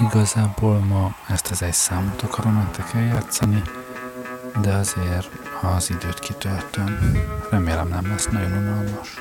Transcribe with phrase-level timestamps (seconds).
[0.00, 3.62] Igazából ma ezt az egy számot akarom nektek eljátszani,
[4.62, 5.28] de azért
[5.62, 6.98] az időt kitöltöm.
[7.50, 9.20] Remélem nem lesz nagyon unalmas.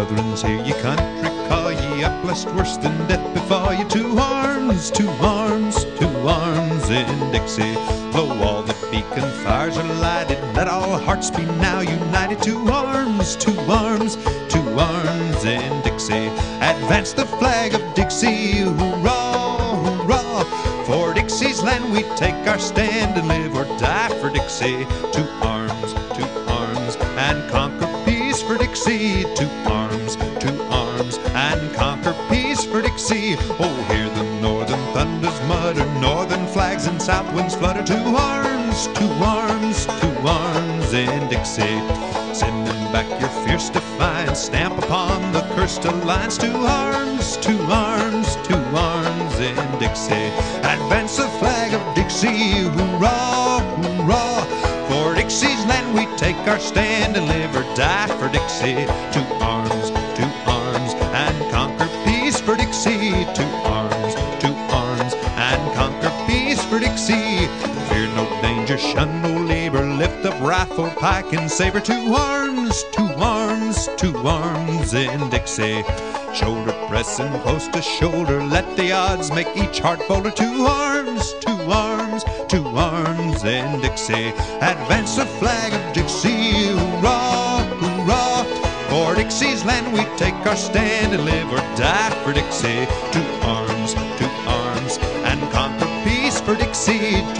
[0.00, 3.84] Children, hear ye country call ye up, lest worse than death befall ye.
[3.84, 7.74] To arms, to arms, to arms in Dixie.
[8.14, 12.40] Lo, all the beacon fires are lighted, let all hearts be now united.
[12.44, 16.28] To arms, to arms, to arms in Dixie.
[16.62, 20.44] Advance the flag of Dixie, hurrah, hurrah.
[20.86, 24.86] For Dixie's land we take our stand and live or die for Dixie.
[25.12, 25.59] To arms,
[33.10, 33.36] Dixie.
[33.58, 37.82] Oh, hear the northern thunders mutter, northern flags and south winds flutter.
[37.82, 41.80] To arms, to arms, to arms in Dixie.
[42.32, 46.38] Send them back your fierce defiance, stamp upon the cursed alliance.
[46.38, 50.30] To arms, to arms, to arms in Dixie.
[50.62, 54.44] Advance the flag of Dixie, hurrah, hurrah.
[54.88, 58.86] For Dixie's land we take our stand and live or die for Dixie.
[59.14, 59.79] To arms,
[71.00, 71.80] pike, and saber.
[71.80, 75.82] To arms, to arms, to arms in Dixie.
[76.34, 80.30] Shoulder pressing close to shoulder, let the odds make each heart bolder.
[80.30, 84.28] To arms, to arms, to arms in Dixie.
[84.60, 88.44] Advance the flag of Dixie, hurrah, hurrah.
[88.90, 92.86] For Dixie's land we take our stand and live or die for Dixie.
[93.14, 97.39] To arms, to arms, and conquer peace for Dixie.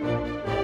[0.00, 0.59] Música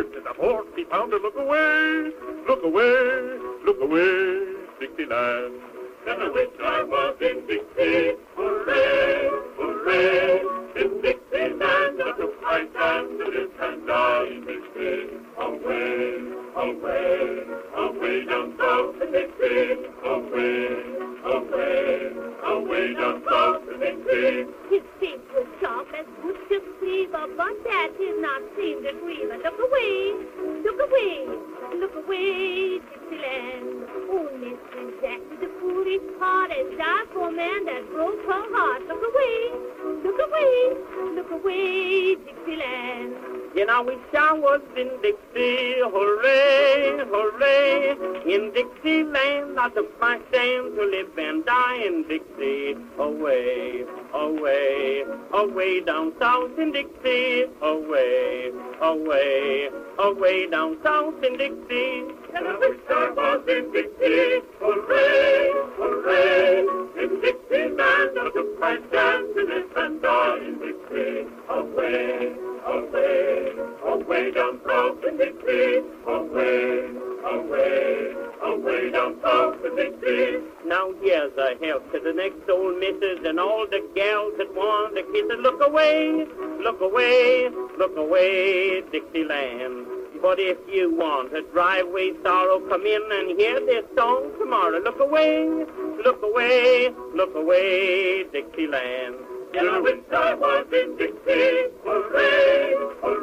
[0.00, 1.18] as fierce as a forty pounder.
[1.18, 2.10] Look away,
[2.48, 5.60] look away, look away, Dixieland.
[6.08, 8.16] And I wish I was in Dixie.
[8.36, 10.40] Hooray, hooray,
[10.76, 12.02] in Dixieland.
[12.02, 15.10] I took my chance to live and die in Dixie.
[15.38, 16.16] Away,
[16.56, 17.44] away,
[17.76, 19.76] away down south in Dixie.
[20.04, 20.68] Away,
[21.24, 22.12] away,
[22.44, 24.46] away down south in Dixie.
[24.70, 26.36] His face was sharp as wood
[26.90, 29.28] to cleaver, but that did not seem to grieve.
[29.28, 30.14] Look away,
[30.62, 31.26] look away,
[31.78, 33.88] look away, Dixieland.
[34.10, 35.00] Oh, Mrs.
[35.00, 38.82] Jack the foolish part has died for man that broke her heart.
[38.88, 39.52] Look away,
[40.02, 43.39] look away, look away, Dixieland.
[43.58, 47.90] And I wish I was in Dixie, hooray, hooray.
[48.32, 52.76] In Dixieland, I took my stand to live and die in Dixie.
[52.98, 53.84] Away,
[54.14, 57.46] away, away down south in Dixie.
[57.60, 62.19] Away, away, away down south in Dixie.
[62.32, 66.60] And wish I was in Dixie, hooray, hooray.
[67.02, 71.26] In Dixieland, I took my stand to live and die in Dixie.
[71.48, 72.32] Away,
[72.66, 73.52] away,
[73.84, 75.82] away down south in Dixie.
[76.06, 76.90] Away,
[77.24, 80.38] away, away down south in Dixie.
[80.66, 84.94] Now here's a health to the next old missus and all the gals that want
[84.94, 85.36] to kiss her.
[85.36, 86.26] Look away,
[86.62, 89.99] look away, look away, Dixieland.
[90.22, 94.78] But if you want a driveway sorrow, come in and hear this song tomorrow.
[94.78, 95.48] Look away,
[96.04, 99.16] look away, look away, Dixieland.
[99.54, 103.19] And I wish I was in Dixie, hooray, hooray.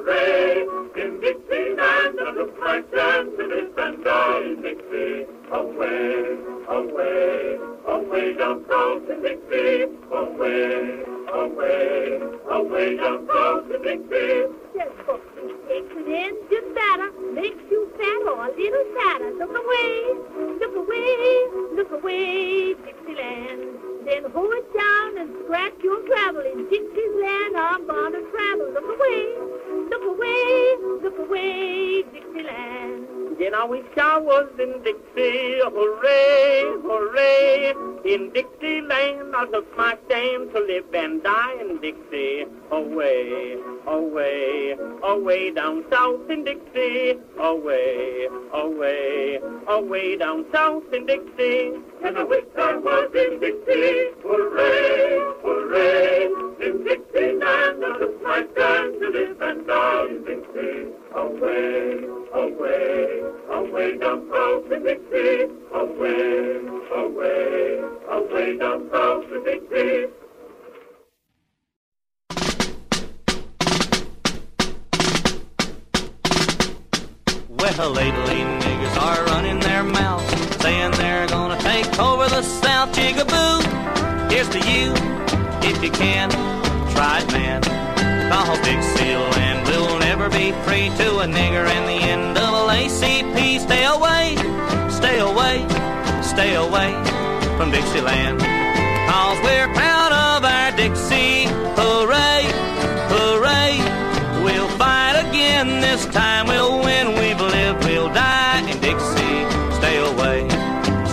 [105.98, 106.48] This time.
[106.48, 107.08] We'll win.
[107.20, 109.40] We've lived, we'll die in Dixie.
[109.80, 110.48] Stay away,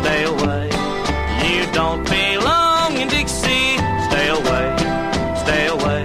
[0.00, 0.64] stay away.
[1.52, 3.76] You don't belong in Dixie.
[4.08, 4.66] Stay away,
[5.44, 6.02] stay away.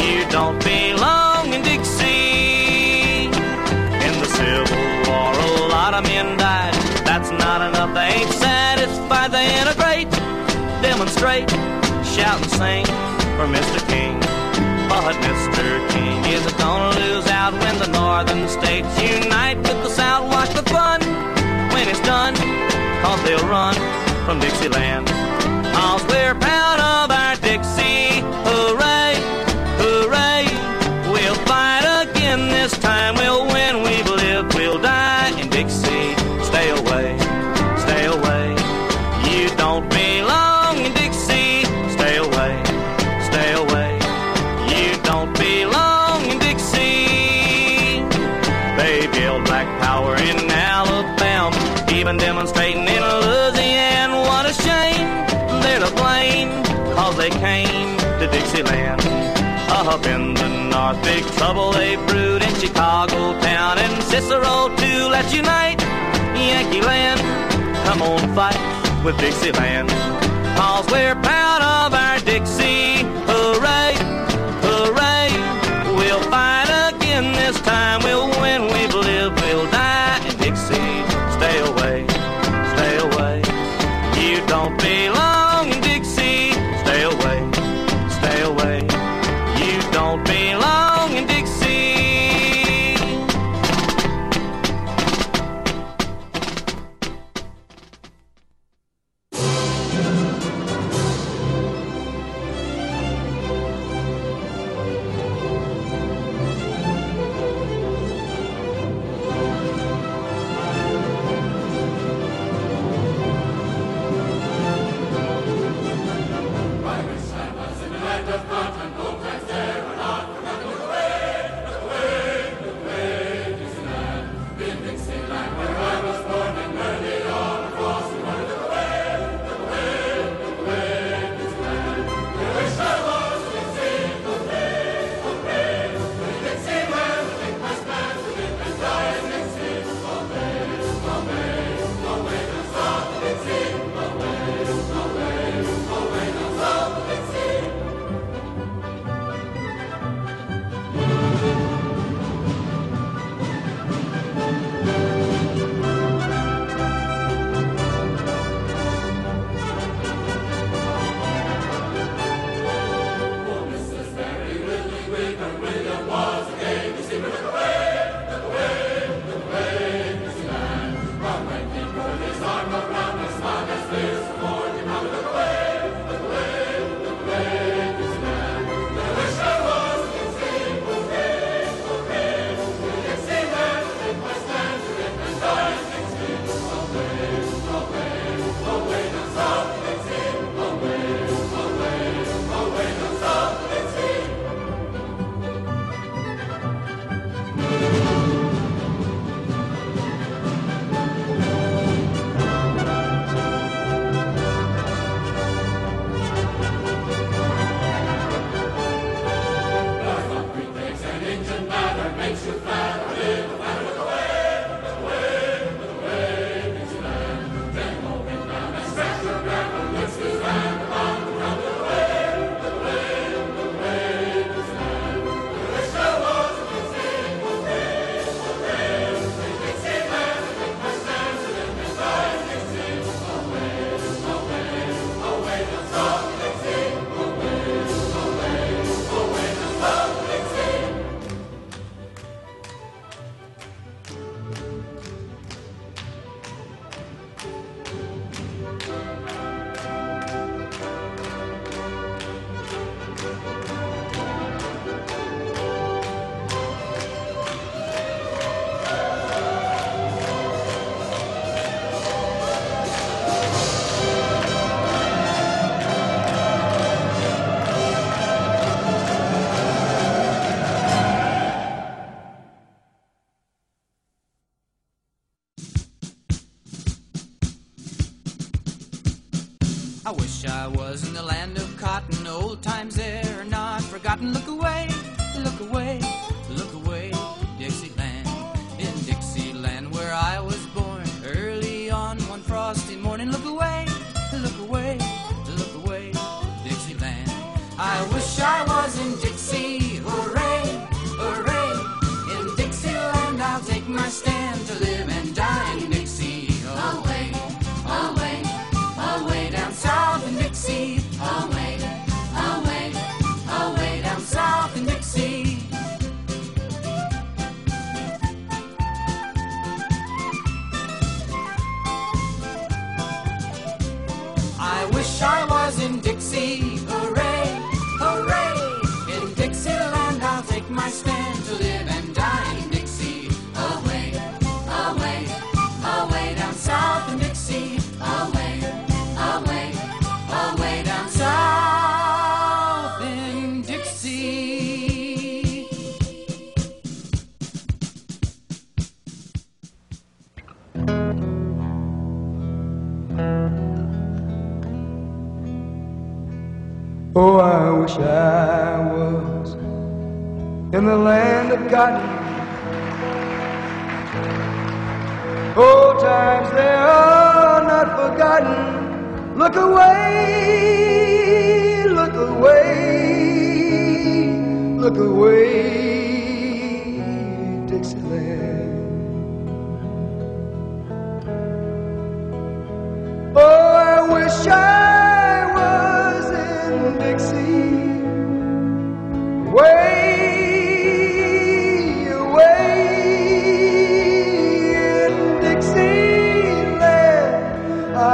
[0.00, 3.26] You don't belong in Dixie.
[4.06, 6.74] In the Civil War, a lot of men died.
[7.04, 7.92] That's not enough.
[7.94, 9.30] They ain't satisfied.
[9.32, 10.10] They integrate,
[10.80, 11.50] demonstrate,
[12.14, 12.84] shout and sing
[13.36, 13.80] for Mr.
[13.88, 14.18] King.
[14.88, 15.90] But Mr.
[15.90, 16.49] King isn't
[17.50, 20.30] out when the northern states unite with the south.
[20.30, 21.00] Watch the fun
[21.72, 22.34] when it's done,
[23.02, 23.74] cause they'll run
[24.24, 25.39] from Dixieland.
[61.40, 65.08] Trouble they brewed in Chicago town and Cicero too.
[65.08, 65.80] Let's unite,
[66.36, 67.18] Yankee land.
[67.86, 68.60] Come on, fight
[69.02, 69.88] with Dixieland.
[70.58, 73.09] Cause we're proud of our Dixie.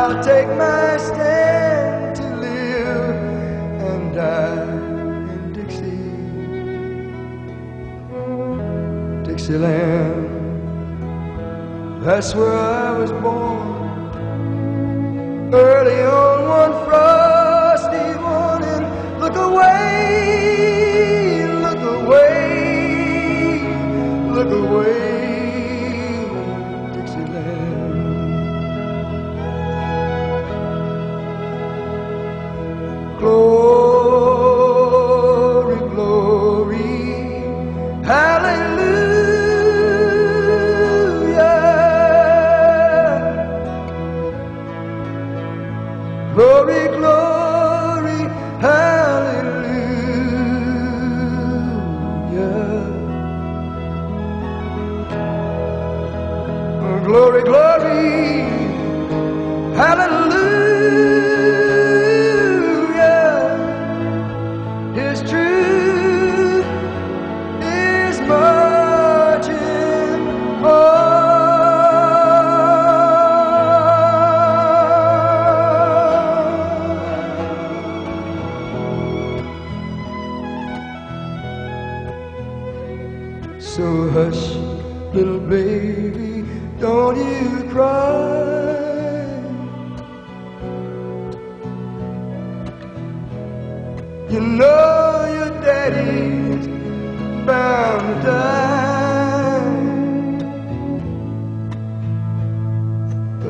[0.08, 3.16] I'll take my stand to live
[3.90, 4.62] and die
[5.32, 6.12] in Dixie,
[9.28, 10.28] Dixieland.
[12.04, 14.14] That's where I was born
[15.52, 18.84] early on one frosty morning.
[19.18, 20.86] Look away,
[21.66, 23.58] look away,
[24.30, 25.15] look away.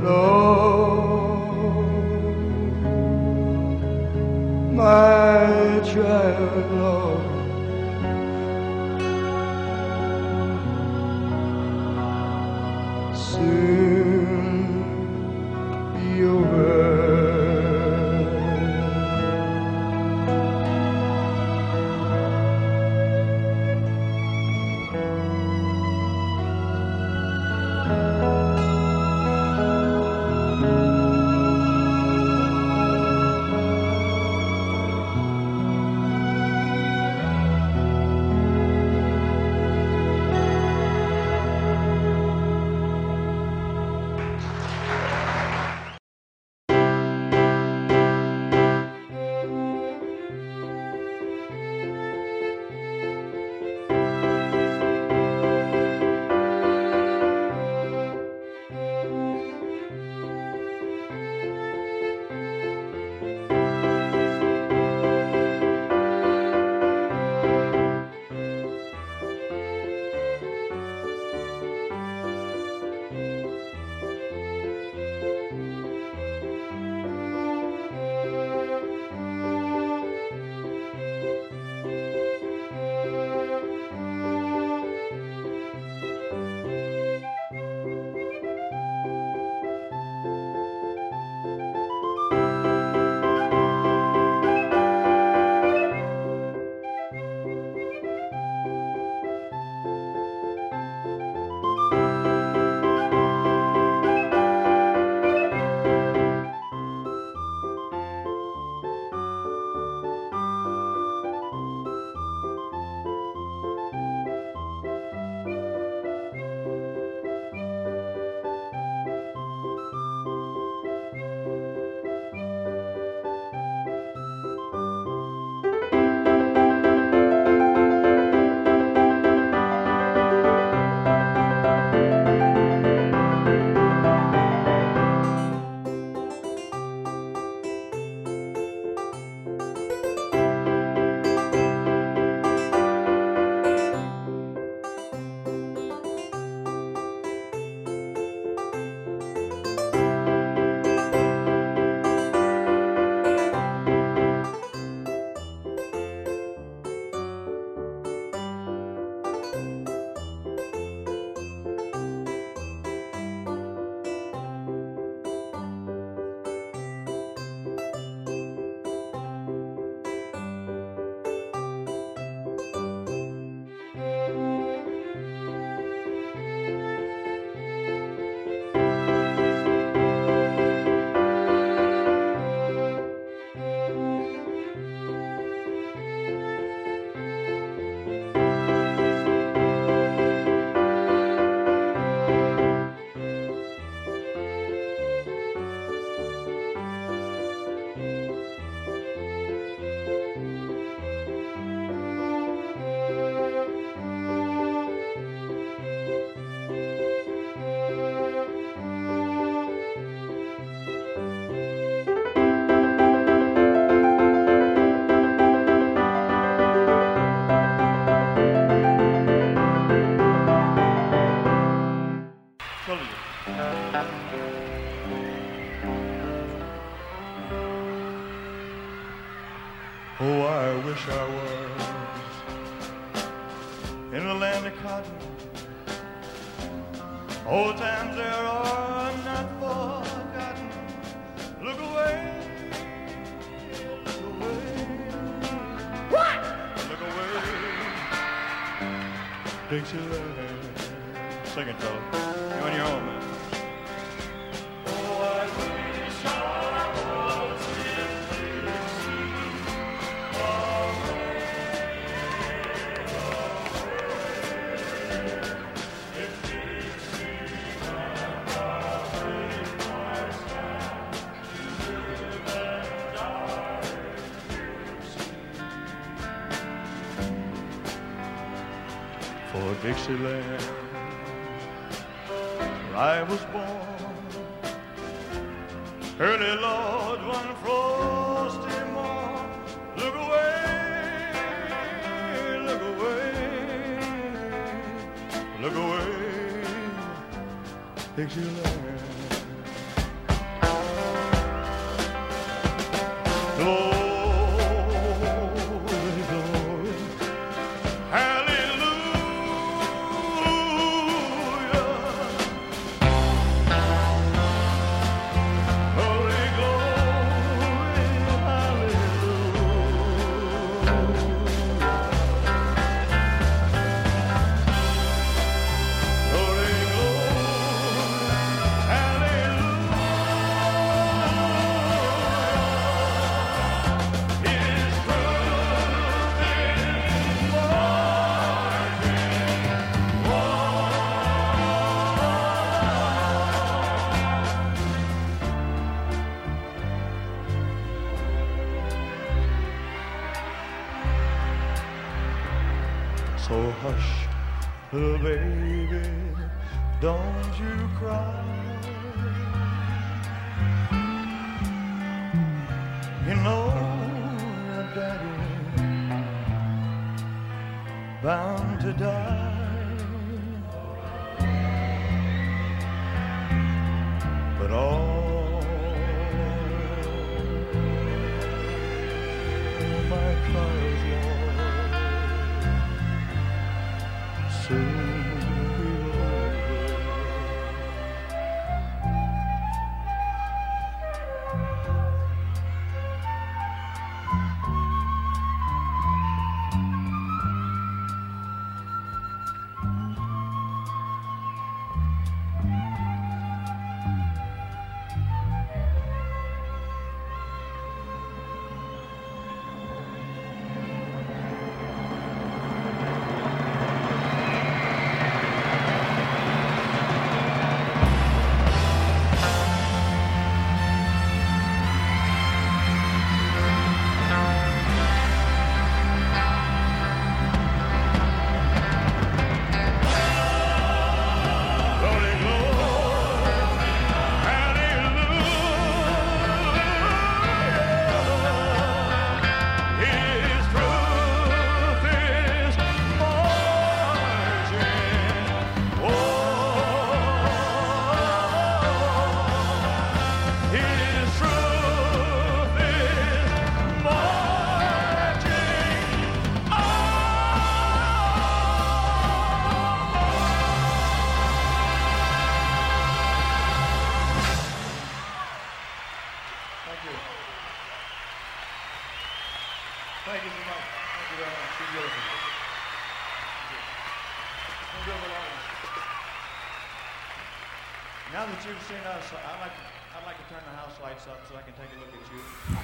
[0.04, 1.86] Lord,
[4.74, 7.35] my child, Lord.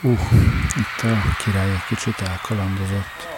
[0.02, 0.18] Uh,
[0.76, 3.28] itt a király egy kicsit elkalandozott,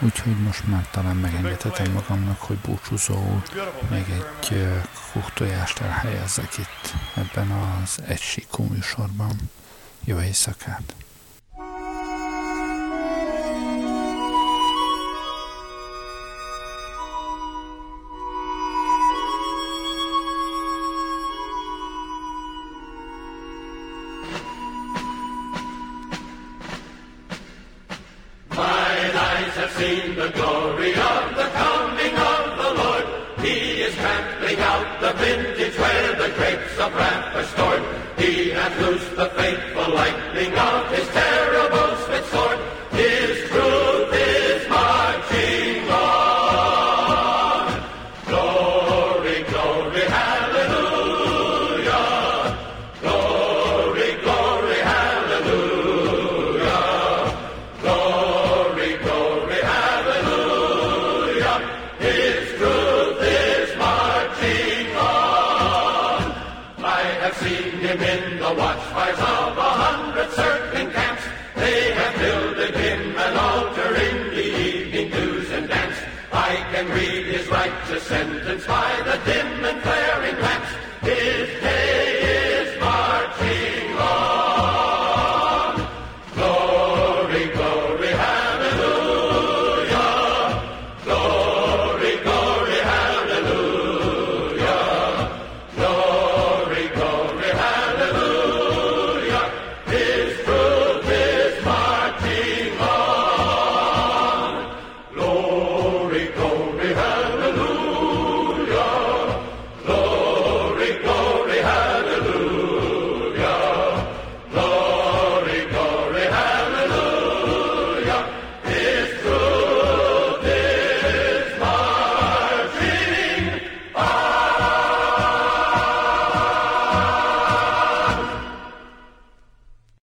[0.00, 3.42] úgyhogy most már talán megengedhetem magamnak, hogy búcsúzóul
[3.90, 4.66] még egy
[5.12, 9.36] kuktojást elhelyezzek itt ebben az egysíkú műsorban.
[10.04, 11.01] Jó éjszakát!
[29.82, 33.06] seen the glory of the coming of the Lord.
[33.44, 37.82] He is trampling out the vintage where the grapes of wrath are stored.
[38.16, 41.81] He has loosed the faithful lightning of his terrible